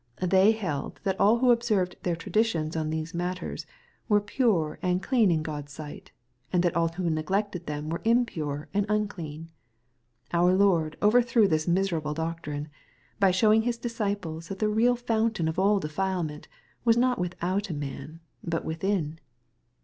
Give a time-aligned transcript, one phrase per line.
[0.19, 3.67] —They held that all who observed their traditions on these matters
[4.09, 6.09] were pure and clean in God's sight,
[6.51, 9.51] and that all who neglected them were impure and unclean.—
[10.33, 12.69] Our Lord overthrew this miserable doctrine,
[13.19, 16.47] by showing His disciples that the real fountain of all defilement
[16.83, 19.19] was not without a man, but within.